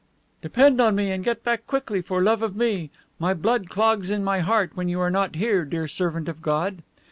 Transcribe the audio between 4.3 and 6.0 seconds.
heart when you are not here, dear